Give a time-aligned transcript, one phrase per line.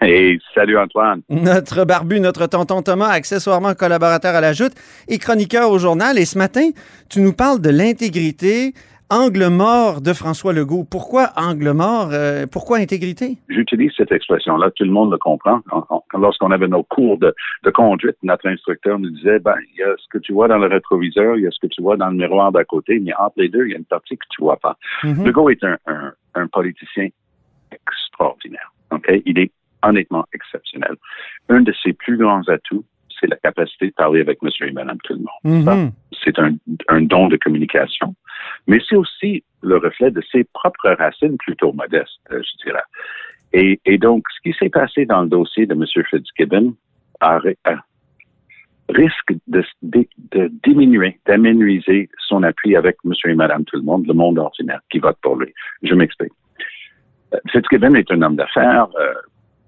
[0.00, 1.22] Hey, salut Antoine.
[1.28, 4.74] Notre barbu, notre tonton Thomas, accessoirement collaborateur à la Joute
[5.08, 6.18] et chroniqueur au journal.
[6.18, 6.70] Et ce matin,
[7.10, 8.74] tu nous parles de l'intégrité,
[9.10, 10.84] angle mort de François Legault.
[10.88, 12.10] Pourquoi angle mort?
[12.12, 13.38] Euh, pourquoi intégrité?
[13.48, 15.62] J'utilise cette expression-là, tout le monde le comprend.
[16.14, 17.34] Lorsqu'on avait nos cours de,
[17.64, 20.58] de, conduite, notre instructeur nous disait, ben, il y a ce que tu vois dans
[20.58, 23.12] le rétroviseur, il y a ce que tu vois dans le miroir d'à côté, mais
[23.18, 24.76] entre les deux, il y a une partie que tu vois pas.
[25.02, 25.26] Mhm.
[25.26, 27.08] Legault est un, un, un politicien
[27.72, 28.72] extraordinaire.
[28.90, 29.22] Okay?
[29.26, 29.50] Il est
[29.82, 30.94] honnêtement exceptionnel.
[31.48, 32.84] Un de ses plus grands atouts,
[33.20, 35.64] c'est la capacité de parler avec monsieur et madame tout le monde.
[35.66, 35.92] Mhm.
[36.24, 36.54] C'est un,
[36.88, 38.14] un, don de communication,
[38.66, 42.82] mais c'est aussi le reflet de ses propres racines plutôt modestes, euh, je dirais.
[43.52, 45.84] Et, et, donc, ce qui s'est passé dans le dossier de M.
[46.10, 46.74] Fitzgibbon
[47.20, 47.74] a, a,
[48.90, 54.06] risque de, de, de diminuer, d'aménuiser son appui avec monsieur et madame tout le monde,
[54.06, 55.52] le monde ordinaire qui vote pour lui.
[55.82, 56.32] Je m'explique.
[57.50, 59.14] Fitzgibbon est un homme d'affaires, euh,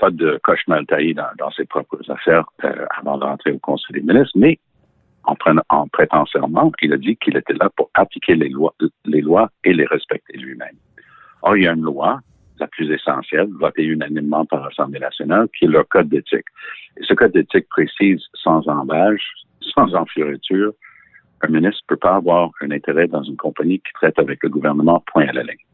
[0.01, 4.01] pas de coche mal taillé dans, dans, ses propres affaires euh, avant d'entrer au Conseil
[4.01, 4.59] des ministres, mais
[5.25, 8.75] en, prenant, en prêtant serment, il a dit qu'il était là pour appliquer les lois,
[9.05, 10.77] les lois et les respecter lui-même.
[11.43, 12.21] Or, il y a une loi,
[12.59, 16.47] la plus essentielle, votée unanimement par l'Assemblée nationale, qui est le Code d'éthique.
[16.97, 19.27] Et ce Code d'éthique précise sans embâche,
[19.75, 20.73] sans enfioriture,
[21.43, 24.49] un ministre ne peut pas avoir un intérêt dans une compagnie qui traite avec le
[24.49, 25.70] gouvernement point à la ligne.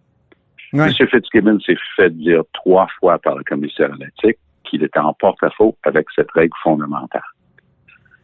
[0.79, 0.91] Ouais.
[1.01, 1.07] M.
[1.09, 5.77] Fitzgibbon s'est fait dire trois fois par le commissaire à l'éthique qu'il était en porte-à-faux
[5.85, 7.23] avec cette règle fondamentale.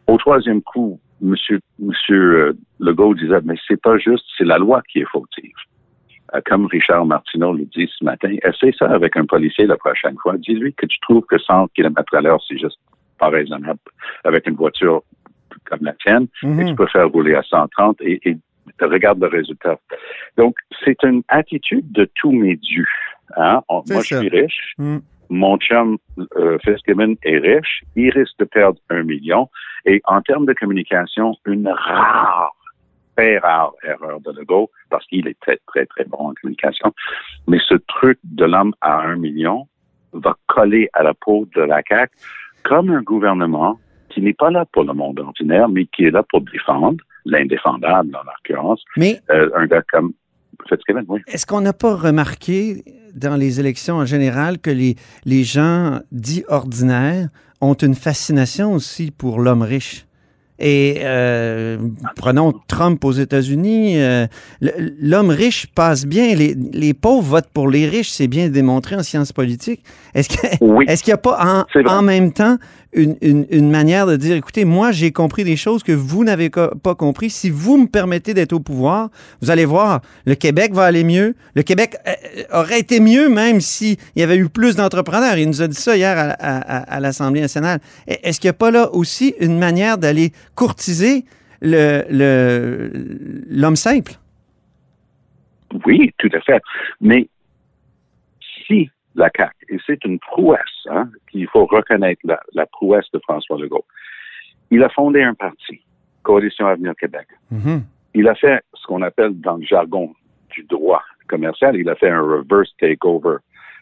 [0.07, 1.29] Au troisième coup, M.
[1.29, 5.55] Monsieur, monsieur Legault disait, mais c'est pas juste, c'est la loi qui est fautive.
[6.35, 10.17] Euh, comme Richard Martineau le dit ce matin, essaie ça avec un policier la prochaine
[10.21, 10.35] fois.
[10.37, 12.79] Dis-lui que tu trouves que 100 km à l'heure, c'est juste
[13.19, 13.79] pas raisonnable
[14.25, 15.01] avec une voiture
[15.65, 16.49] comme la tienne, Mhm.
[16.49, 16.61] mm -hmm.
[16.61, 18.37] et tu peux faire rouler à 130 et, et
[18.81, 19.77] regarde le résultat.
[20.37, 22.87] Donc, c'est une attitude de tous mes dieux.
[23.37, 23.61] Hein?
[23.69, 24.01] On, moi, ça.
[24.01, 24.73] je suis riche.
[24.77, 24.97] Mm.
[25.29, 25.97] Mon chum
[26.37, 27.83] euh, Fitzgibbon est riche.
[27.95, 29.49] Il risque de perdre un million.
[29.85, 32.55] Et en termes de communication, une rare,
[33.15, 36.93] très rare erreur de Legault, parce qu'il est très, très, très bon en communication.
[37.47, 39.67] Mais ce truc de l'homme à un million
[40.13, 42.11] va coller à la peau de la CAQ
[42.63, 43.79] comme un gouvernement
[44.09, 48.15] qui n'est pas là pour le monde ordinaire, mais qui est là pour défendre l'indéfendable,
[48.15, 48.83] en l'occurrence.
[48.97, 50.13] Mais euh, un gars comme
[50.67, 51.21] Fitzgibbon, oui.
[51.27, 56.43] Est-ce qu'on n'a pas remarqué dans les élections en général que les, les gens dits
[56.47, 57.29] ordinaires
[57.61, 60.05] ont une fascination aussi pour l'homme riche?
[60.59, 61.77] Et euh,
[62.15, 64.27] prenons Trump aux États-Unis, euh,
[64.61, 69.03] l'homme riche passe bien, les, les, pauvres votent pour les riches, c'est bien démontré en
[69.03, 69.83] sciences politiques.
[70.13, 72.57] Est-ce qu'il oui, est n'y a pas en, en, même temps
[72.93, 76.49] une, une, une, manière de dire, écoutez, moi j'ai compris des choses que vous n'avez
[76.49, 77.29] pas compris.
[77.29, 79.09] Si vous me permettez d'être au pouvoir,
[79.41, 81.35] vous allez voir, le Québec va aller mieux.
[81.55, 82.11] Le Québec euh,
[82.51, 85.37] aurait été mieux même s'il y avait eu plus d'entrepreneurs.
[85.37, 87.79] Il nous a dit ça hier à, à, à l'Assemblée nationale.
[88.07, 91.25] Est-ce qu'il n'y a pas là aussi une manière d'aller courtiser
[91.61, 94.13] l'homme le, simple?
[95.85, 96.61] Oui, tout à fait.
[97.01, 97.27] Mais
[98.67, 103.19] si la CAQ, et c'est une prouesse, hein, qu'il faut reconnaître la, la, prouesse de
[103.19, 103.85] François Legault,
[104.71, 105.81] il a fondé un parti,
[106.23, 107.27] Coalition Avenir Québec.
[107.51, 107.81] Mm -hmm.
[108.15, 110.13] Il a fait ce qu'on appelle dans le jargon
[110.55, 113.37] du droit commercial, il a fait un reverse takeover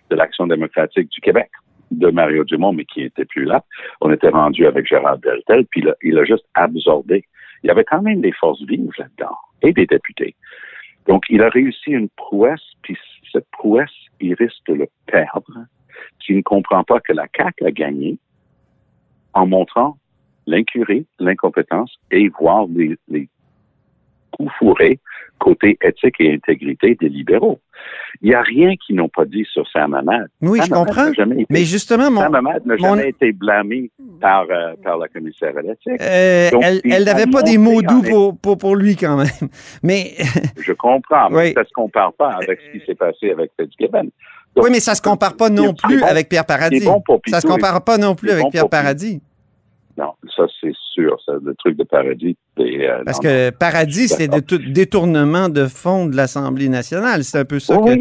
[0.10, 1.50] de l'Action démocratique du Québec
[1.92, 3.64] de Mario Dumont, mais qui n'était plus là.
[4.00, 7.26] On était rendu avec Gérard Deltel, puis il a, il a juste absorbé.
[7.64, 10.36] Il y avait quand même des forces vives là-dedans et des députés.
[11.08, 12.98] Donc, il a réussi une prouesse, puis
[13.32, 15.66] cette prouesse, il risque de le perdre.
[16.24, 18.18] S'il ne comprend pas que la CAQ a gagné
[19.34, 19.98] en montrant
[20.48, 23.30] l'incurie, l'incompétence et voir les,
[24.32, 25.00] coups fourrés
[25.42, 27.60] côté éthique et intégrité des libéraux.
[28.22, 30.28] Il n'y a rien qu'ils n'ont pas dit sur Sam Hamad.
[30.42, 31.12] Oui, Sam je comprends.
[31.12, 32.96] Été, mais justement, mon, Sam Hamad n'a mon...
[32.96, 33.90] jamais été blâmé
[34.20, 36.00] par, euh, par la commissaire à l'éthique.
[36.00, 36.50] Euh,
[36.84, 39.50] elle n'avait pas des mots doux pour, pour, pour, lui quand même.
[39.84, 40.14] Mais
[40.62, 41.54] je comprends, mais oui.
[41.54, 44.10] ça ne se compare pas avec ce qui s'est passé avec Fitzgibbon.
[44.56, 46.84] Donc, oui, mais ça ne se compare pas non plus bon, avec Pierre Paradis.
[46.84, 49.22] Bon ça ne se compare pas non plus avec Pierre Paradis.
[50.02, 52.36] Non, ça c'est sûr, le truc de paradis.
[52.60, 57.24] euh, Parce non, que paradis, c'est de tout détournement de fonds de l'Assemblée nationale.
[57.24, 57.94] C'est un peu ça que.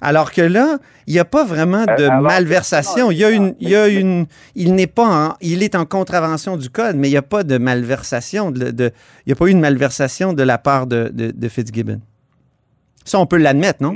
[0.00, 3.10] Alors que là, il n'y a pas vraiment de Euh, alors, malversation.
[3.10, 5.86] Il y a une, il y a une, il n'est pas en, il est en
[5.86, 8.50] contravention du code, mais il n'y a pas de malversation.
[8.50, 8.90] De, de-
[9.24, 12.00] il n'y a pas eu une malversation de la part de, de, de Fitzgibbon.
[13.04, 13.92] Ça, on peut l'admettre, non?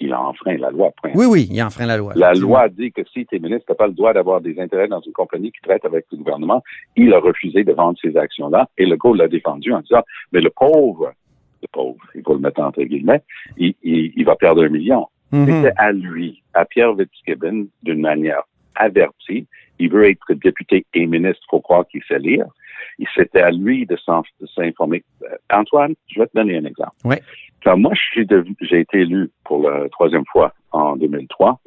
[0.00, 0.90] Il a enfreint la loi.
[1.00, 1.10] point.
[1.14, 2.12] Oui, oui, il enfreint la loi.
[2.16, 4.58] La loi dit que si tu es ministre, tu n'as pas le droit d'avoir des
[4.60, 6.62] intérêts dans une compagnie qui traite avec le gouvernement.
[6.96, 10.02] Il a refusé de vendre ces actions-là et le gars l'a défendu en disant,
[10.32, 11.12] mais le pauvre,
[11.62, 13.20] le pauvre, il faut le mettre entre guillemets,
[13.56, 15.06] il, il- il va perdre un million.
[15.32, 15.46] Mhm.
[15.46, 18.42] C'était à lui, à Pierre Fitzgibbon, d'une manière
[18.74, 19.46] avertie.
[19.78, 22.46] Il veut être député et ministre, faut croire qu'il sait lire.
[23.14, 23.96] C'était à lui de
[24.54, 25.02] s'informer.
[25.22, 26.92] Euh, Antoine, je vais te donner un exemple.
[27.04, 27.22] Ouais.
[27.64, 31.60] Quand moi, suis devenu- j'ai été élu pour la troisième fois en 2003,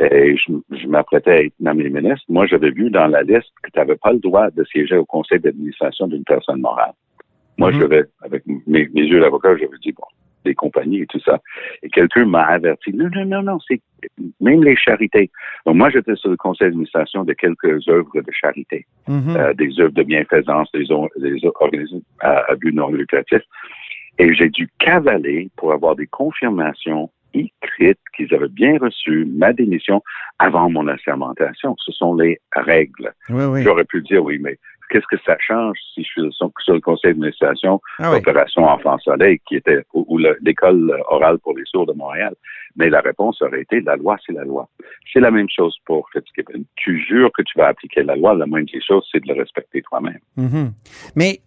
[0.00, 3.70] et je, je m'apprêtais à être nommé ministre, moi, j'avais vu dans la liste que
[3.70, 6.92] tu n'avais pas le droit de siéger au conseil d'administration d'une personne morale.
[7.58, 10.04] Moi, j'avais, avec mes, mes yeux d'avocat, j'avais dit, bon,
[10.44, 11.38] des compagnies et tout ça.
[11.84, 13.80] Et quelqu'un m'a averti, non, non, non, non, c'est
[14.40, 15.30] même les charités.
[15.66, 19.36] Donc, moi, j'étais sur le conseil d'administration de quelques œuvres de charité, Mhm.
[19.36, 20.86] euh, des œuvres de bienfaisance, des,
[21.20, 23.42] des organismes à, à but non lucratif.
[24.18, 30.02] Et j'ai dû cavaler pour avoir des confirmations écrites qu'ils avaient bien reçu ma démission
[30.38, 31.74] avant mon assermentation.
[31.78, 33.12] Ce sont les règles.
[33.30, 33.62] Oui, oui.
[33.62, 34.58] J'aurais pu dire, oui, mais
[34.90, 38.18] qu'est-ce que ça change si je suis sur, le conseil d'administration Ah oui.
[38.18, 42.34] Opération Enfant Soleil, qui était ou, ou le- l'école orale pour les sourds de Montréal?
[42.76, 44.68] Mais la réponse aurait été la loi, c'est la loi.
[45.10, 46.64] C'est la même chose pour Fitzgibbon.
[46.76, 49.40] Tu jures que tu vas appliquer la loi, la moindre des choses, c'est de le
[49.40, 50.20] respecter toi-même.
[50.36, 50.72] Mhm.
[51.16, 51.38] Mais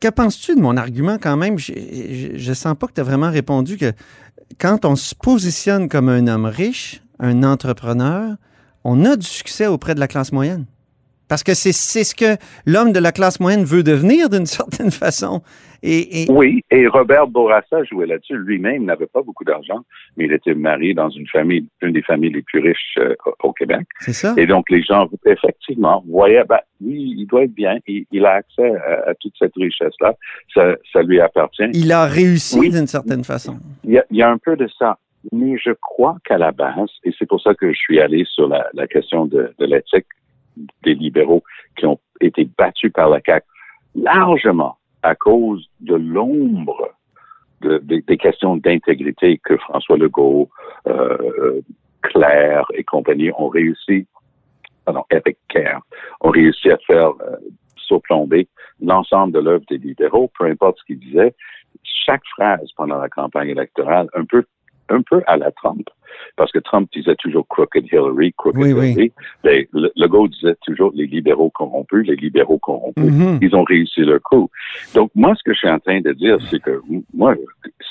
[0.00, 1.58] que penses-tu de mon argument quand même?
[1.58, 3.92] Je, je, je sens pas que tu as vraiment répondu que
[4.58, 8.36] quand on se positionne comme un homme riche, un entrepreneur,
[8.84, 10.66] on a du succès auprès de la classe moyenne.
[11.28, 12.36] Parce que c'est c'est ce que
[12.66, 15.42] l'homme de la classe moyenne veut devenir d'une certaine façon.
[15.82, 18.36] Et, et- Oui, et Robert Bourassa jouait là-dessus.
[18.36, 19.80] Lui-même n'avait pas beaucoup d'argent,
[20.16, 23.52] mais il était marié dans une famille, une des familles les plus riches euh, au-
[23.52, 23.86] Québec.
[24.00, 24.34] c'est ça.
[24.36, 28.32] Et donc, les gens, effectivement, voyaient, ben, oui, il doit être bien, il, il a
[28.34, 30.14] accès à, à toute cette richesse-là,
[30.54, 31.64] ça, ça lui appartient.
[31.74, 32.70] Il a réussi Oui.
[32.70, 33.58] d'une certaine façon.
[33.84, 34.98] Il y, a, il y a un peu de ça.
[35.32, 38.48] Mais je crois qu'à la base, et c'est pour ça que je suis allé sur
[38.48, 40.06] la, la question de, de l'éthique
[40.82, 41.42] des libéraux
[41.76, 43.44] qui ont été battus par la CAQ,
[43.94, 46.90] largement à cause de l'ombre
[47.60, 50.48] de- de- des questions d'intégrité que François Legault,
[50.86, 51.60] euh,
[52.02, 54.06] Claire et compagnie ont réussi,
[54.84, 55.82] pardon, avec Care,
[56.22, 57.36] ont réussi à faire euh,
[57.76, 58.48] surplomber
[58.80, 61.34] l'ensemble de l'œuvre des libéraux, peu importe ce qu'ils disaient,
[61.82, 64.44] chaque phrase pendant la campagne électorale, un peu,
[64.90, 65.88] un peu à la Trump,
[66.36, 68.90] parce que Trump disait toujours crooked Hillary, crooked Oui, oui.
[68.92, 69.12] Hillary.
[69.44, 73.04] Les- le, Legault disait toujours les libéraux corrompus, les libéraux corrompus.
[73.12, 73.38] Mhm.
[73.42, 74.50] Ils ont réussi leur coup.
[74.94, 76.80] Donc, moi, ce que je suis en train de dire, c'est que,
[77.14, 77.34] moi,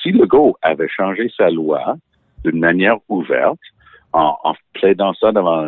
[0.01, 1.95] si Legault avait changé sa loi
[2.43, 3.59] d'une manière ouverte,
[4.13, 5.67] en, en plaidant ça devant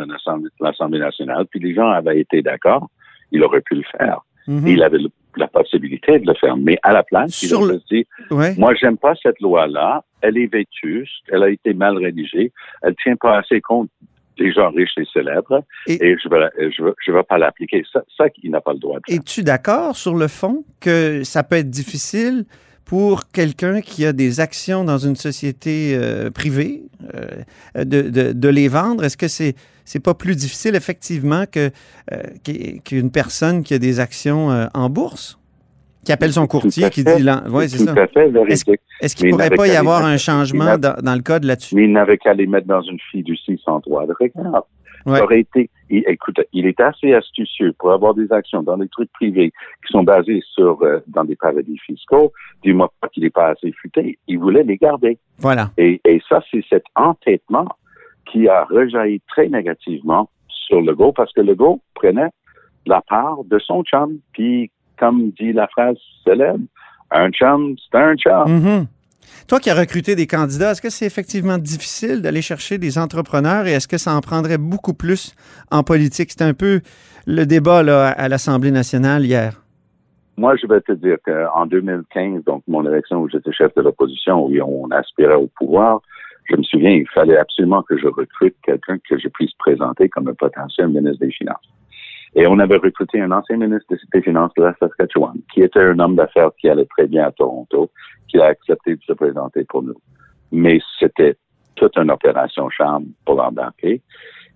[0.59, 2.89] l'Assemblée nationale, puis les gens avaient été d'accord,
[3.31, 4.21] il aurait pu le faire.
[4.47, 4.67] Mhm.
[4.67, 6.57] Il avait le- la possibilité de le faire.
[6.57, 8.53] Mais à la place, il Sur a le- juste dit, Ouais.
[8.57, 10.03] moi, j'aime pas cette loi-là.
[10.21, 11.23] Elle est vétuste.
[11.29, 12.51] Elle a été mal rédigée.
[12.81, 13.89] Elle tient pas assez compte
[14.37, 15.63] des gens riches et célèbres.
[15.87, 17.83] Et- Et, je vais, je vais, je vais pas l'appliquer.
[17.91, 19.13] Ça, ça il n'a pas le droit de.
[19.13, 22.45] Es-tu d'accord sur le fond que ça peut être difficile
[22.85, 26.83] pour quelqu'un qui a des actions dans une société euh, privée
[27.13, 29.03] euh, de, de- de les vendre?
[29.03, 31.69] Est-ce que c'est c'est pas plus difficile effectivement que
[32.11, 35.37] euh, qu'u- qu'une personne qui a des actions en bourse?
[36.03, 37.11] Qui appelle son courtier, qui dit...
[37.51, 37.93] Oui, c'est ça.
[38.99, 41.75] Est-ce qu'il il pourrait pas y avoir un changement dans, dans le code là-dessus?
[41.75, 44.65] Mais il n'avait qu'à les mettre dans une fiducie sans droit de regard.
[45.05, 45.17] Ouais.
[45.17, 48.87] Ça aurait été, il, écoute, il est assez astucieux pour avoir des actions dans des
[48.87, 52.31] trucs privés qui sont basés sur, euh, dans des paradis fiscaux.
[52.63, 54.19] Dis-moi pas qu'il n'est pas assez futé.
[54.27, 55.17] Il voulait les garder.
[55.39, 55.71] Voilà.
[55.77, 57.67] Et, et ça, c'est cet entêtement
[58.31, 62.29] qui a rejailli très négativement sur Legault parce que Legault prenait
[62.85, 64.19] la part de son chum.
[64.33, 64.69] Puis,
[65.01, 66.63] comme dit la phrase célèbre,
[67.09, 68.47] un chum, c'est un chum.
[68.47, 68.85] Mhm.
[69.47, 73.65] Toi qui as recruté des candidats, est-ce que c'est effectivement difficile d'aller chercher des entrepreneurs
[73.65, 75.35] et est-ce que ça en prendrait beaucoup plus
[75.71, 76.31] en politique?
[76.31, 76.81] C'était un peu
[77.25, 79.53] le débat là, à l'Assemblée nationale hier.
[80.37, 84.45] Moi, je vais te dire qu'en 2015, donc mon élection où j'étais chef de l'opposition,
[84.45, 86.01] où on aspirait au pouvoir,
[86.49, 90.27] je me souviens, il fallait absolument que je recrute quelqu'un que je puisse présenter comme
[90.27, 91.69] un potentiel ministre des Finances.
[92.35, 95.99] Et on avait recruté un ancien ministre des Finances de la Saskatchewan, qui était un
[95.99, 97.91] homme d'affaires qui allait très bien à Toronto,
[98.27, 99.99] qui a accepté de se présenter pour nous.
[100.51, 101.35] Mais c'était
[101.75, 104.01] toute une opération charme pour l'embarquer.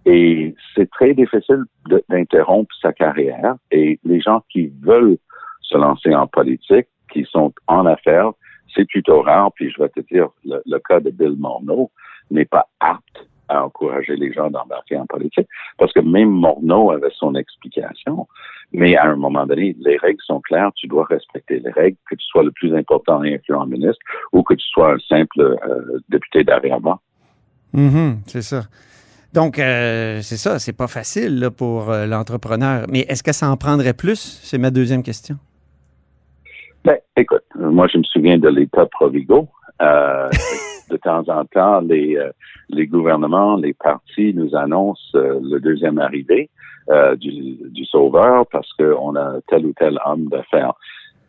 [0.05, 1.63] Et c'est très difficile
[2.09, 3.55] d'interrompre sa carrière.
[3.71, 5.17] Et les gens qui veulent
[5.61, 8.31] se lancer en politique, qui sont en affaires,
[8.73, 9.51] c'est plutôt rare.
[9.53, 11.91] Puis je vais te dire, le cas de Bill Morneau
[12.31, 15.47] n'est pas apte à encourager les gens d'embarquer en politique,
[15.77, 18.27] parce que même Morneau avait son explication.
[18.73, 22.15] Mais à un moment donné, les règles sont claires, tu dois respecter les règles, que
[22.15, 23.99] tu sois le plus important et influent ministre
[24.33, 26.99] ou que tu sois un simple euh, député d'arrière-ban.
[27.73, 28.63] Mhm, c'est ça.
[29.33, 32.85] Donc, euh, c'est ça, c'est pas facile là, pour euh, l'entrepreneur.
[32.89, 34.39] Mais est-ce que ça en prendrait plus?
[34.41, 35.35] C'est ma deuxième question.
[36.85, 39.49] Ben, écoute, moi, je me souviens de l'État Provigo.
[39.81, 40.29] Euh,
[40.89, 42.29] de temps en temps, les, euh,
[42.69, 46.49] les gouvernements, les partis nous annoncent euh, le deuxième arrivé
[46.89, 50.73] euh, du, du sauveur parce qu'on a tel ou tel homme d'affaires.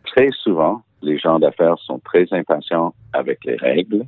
[0.04, 4.02] Très souvent, les gens d'affaires sont très impatients avec les règles.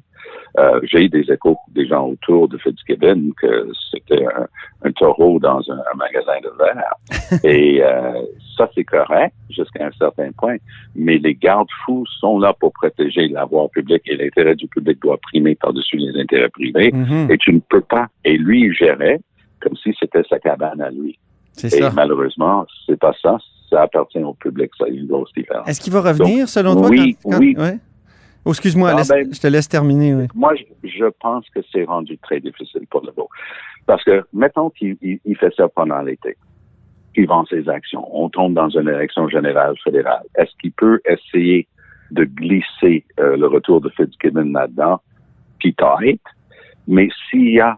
[0.59, 4.47] Euh, J'ai eu des échos des gens autour de Fitzgibbon que c'était un,
[4.83, 6.95] un taureau dans un, un magasin de verre.
[7.45, 8.21] Et euh,
[8.57, 10.57] ça, c'est correct jusqu'à un certain point.
[10.95, 15.19] Mais les garde-fous sont là pour protéger la voie publique et l'intérêt du public doit
[15.19, 16.91] primer par-dessus les intérêts privés.
[16.93, 18.09] Mhm, Et tu ne peux pas.
[18.25, 19.21] Et lui, il gérait
[19.61, 21.19] comme si c'était sa cabane à lui.
[21.65, 21.91] Et ça.
[21.95, 23.39] malheureusement, c'est pas ça.
[23.71, 24.71] Ça appartient au public.
[24.79, 25.69] Ça une grosse différence.
[25.69, 26.89] Est-ce qu'il va revenir, selon toi?
[26.89, 27.55] oui, quand- quand- oui.
[27.59, 27.79] ouais?
[28.45, 30.15] Oh, excuse-moi, Ah, ben- je te laisse terminer.
[30.15, 30.27] oui.
[30.35, 33.29] Moi, je, je pense que c'est rendu très difficile pour le beau.
[33.87, 36.37] Parce que, mettons qu'il il- il fait ça pendant l'été.
[37.17, 38.07] Il vend ses actions.
[38.17, 40.23] On tombe dans une élection générale fédérale.
[40.37, 41.67] Est-ce qu'il peut essayer
[42.11, 45.01] de glisser euh, le retour de Fitzgibbon là-dedans?
[45.63, 46.23] Peut-être.
[46.87, 47.77] Mais s'il y a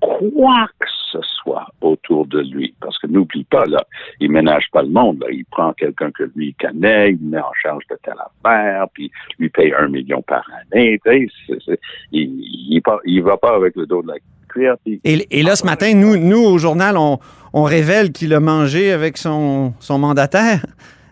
[0.00, 3.84] quoi que ce soit autour de lui, parce que n'oublie pas, là,
[4.20, 5.26] il ménage pas le monde, là.
[5.30, 9.48] Il prend quelqu'un que lui connaît, il met en charge de telle affaire, puis lui
[9.48, 11.80] paye un million par année, tu sais,
[12.12, 14.14] il, il, va pas avec le dos de la
[14.48, 17.18] cuillère, puis Et, et là, ce matin, nous, nous au journal, on,
[17.52, 20.64] on révèle qu'il a mangé avec son, son mandataire,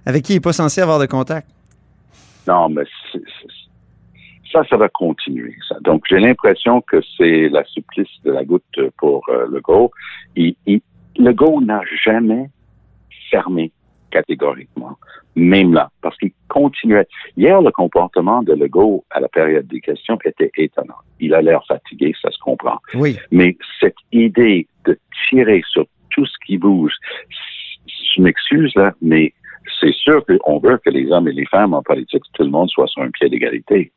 [0.04, 1.48] avec qui il n'est pas censé avoir de contact.
[2.46, 2.84] Non, mais
[4.56, 5.54] ça, ça va continuer.
[5.68, 5.76] Ça.
[5.80, 9.90] Donc, j'ai l'impression que c'est la supplice de la goutte pour euh, Legault.
[10.34, 10.80] Il, il,
[11.18, 12.48] Legault n'a jamais
[13.30, 13.72] fermé
[14.10, 14.96] catégoriquement,
[15.34, 17.06] même là, parce qu'il continuait.
[17.36, 20.94] Hier, le comportement de Legault à la période des questions était étonnant.
[21.20, 22.78] Il a l'air fatigué, ça se comprend.
[22.94, 23.18] Oui.
[23.30, 24.98] Mais cette idée de
[25.28, 26.94] tirer sur tout ce qui bouge,
[28.16, 29.34] je m'excuse là, mais
[29.80, 32.68] c'est sûr qu'on veut que les hommes et les femmes en politique, tout le monde
[32.70, 33.92] soit sur un pied d'égalité.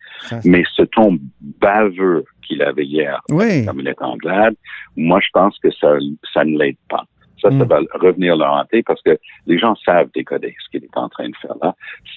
[0.46, 1.18] Mais ce ton
[1.62, 3.66] baveux qu'il avait hier, Oui.
[3.66, 4.56] Dominique Anglade,
[4.96, 5.98] moi, je pense que ça,
[6.34, 7.04] ça ne l'aide pas.
[7.42, 7.64] Ça, ça Mm.
[7.68, 11.30] va revenir le hanter parce que les gens savent décoder ce qu'il est en train
[11.30, 11.74] de faire là.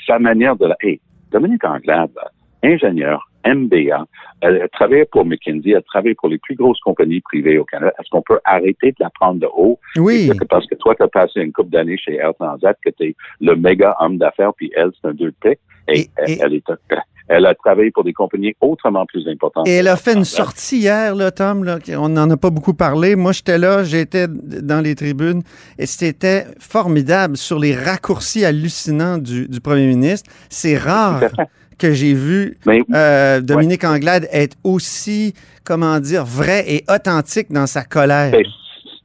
[0.06, 0.76] Sa manière de la...
[0.80, 2.30] Hey, Dominique Anglade, là,
[2.64, 4.06] ingénieur, MBA,
[4.40, 7.64] elle a travaillé pour McKinsey, elle a travaillé pour les plus grosses compagnies privées au
[7.64, 7.92] Canada.
[7.98, 9.78] Est-ce qu'on peut arrêter de la prendre de haut?
[9.96, 10.30] Oui.
[10.38, 13.08] Que parce que toi, tu as passé une couple d'années chez Air Transat, que tu
[13.08, 15.58] es le méga homme d'affaires, puis elle, c'est un deux de pique.
[15.88, 16.64] Et, Et- elle, et- elle est,
[17.28, 19.66] elle a travaillé pour des compagnies autrement plus importantes.
[19.66, 21.64] Et elle a fait une sortie hier, là, Tom.
[21.64, 23.16] Là, on n'en a pas beaucoup parlé.
[23.16, 25.42] Moi, j'étais là, j'étais dans les tribunes
[25.78, 30.30] et c'était formidable sur les raccourcis hallucinants du, du premier ministre.
[30.50, 31.20] C'est rare.
[31.78, 37.66] Que j'ai vu Mais euh, Dominique Anglade être aussi, comment dire, vrai et authentique dans
[37.66, 38.32] sa colère.
[38.32, 38.44] ben,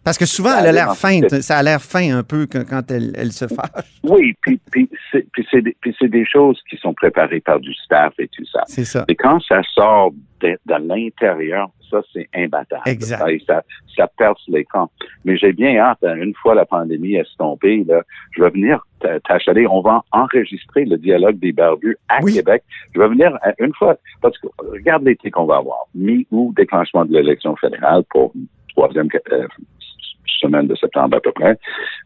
[0.07, 1.41] Parce que souvent, ça elle a l'air feinte.
[1.41, 3.99] Ça a l'air fin un peu quand, elle, elle se fâche.
[4.03, 5.75] oui, puis, puis c'est des,
[6.07, 8.61] des choses qui sont préparées par du staff et tout ça.
[8.67, 9.03] C'est ça.
[9.09, 12.83] Et quand ça sort de, de l'intérieur, ça, c'est imbattable.
[12.85, 13.19] Exact.
[13.19, 13.63] Ça, ça,
[13.97, 14.89] ça perce l'écran.
[15.25, 18.85] Mais j'ai bien hâte, hein, une fois la pandémie estompée, là, je vais venir
[19.27, 19.67] t'achaler.
[19.67, 22.33] On va enregistrer le dialogue des barbus à Oui.
[22.35, 22.63] Québec.
[22.95, 25.85] Je vais venir euh, une fois, parce que regarde l'été qu'on va avoir.
[25.93, 29.47] Mi-août, déclenchement de l'élection fédérale pour une troisième euh,
[30.39, 31.57] semaine de septembre à peu près.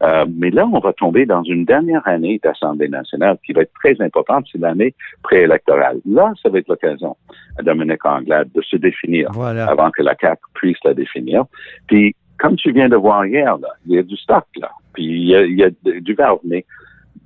[0.02, 3.72] Euh, mais là, on va tomber dans une dernière année d'Assemblée nationale qui va être
[3.82, 6.00] très importante, c'est l'année préélectorale.
[6.06, 7.16] Là, ça va être l'occasion
[7.58, 9.66] à Dominique Anglade de se définir Voilà.
[9.66, 11.44] avant que la CAQ puisse la définir.
[11.86, 14.70] Puis, comme tu viens de voir hier, là, il y a du stock, là.
[14.94, 16.40] Puis, il y a, il y a du verbe.
[16.44, 16.64] Mais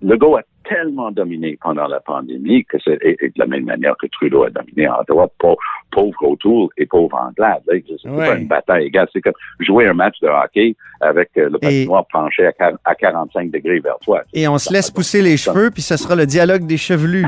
[0.03, 3.95] Legault a tellement dominé pendant la pandémie que c'est et- et de la même manière
[4.01, 5.57] que Trudeau a dominé en droite, pauvre,
[5.91, 7.63] pauvre O'Toole et pauvre Anglade.
[7.67, 8.27] C'est Ouais.
[8.27, 9.09] pas une bataille égale.
[9.13, 13.51] C'est comme jouer un match de hockey avec euh, le patinoire penché à, à 45
[13.51, 14.23] degrés vers toi.
[14.33, 17.27] Et on se laisse pousser les cheveux, puis ce sera le dialogue des chevelus.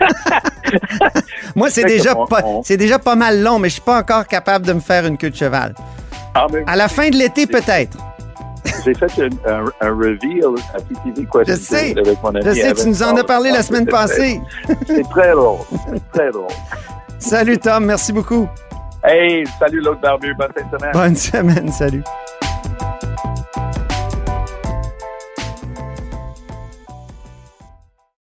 [1.56, 4.26] Moi, c'est déjà, on- pas, on- déjà pas mal long, mais je suis pas encore
[4.26, 5.74] capable de me faire une queue de cheval.
[6.34, 7.98] Ah, À la fin de l'été, peut-être.
[8.84, 11.98] J'ai fait un, un, un reveal à PTV Question Je sais.
[11.98, 12.40] avec mon ami.
[12.44, 14.40] Je sais, tu nous en as parlé la semaine C'est- passée.
[14.86, 15.58] C'est très drôle.
[15.92, 16.48] C'est très drôle.
[17.18, 17.84] Salut, Tom.
[17.84, 18.48] Merci beaucoup.
[19.04, 20.34] Hey, salut l'autre barbu.
[20.34, 20.92] Bonne semaine.
[20.92, 21.72] Bonne semaine.
[21.72, 22.02] Salut.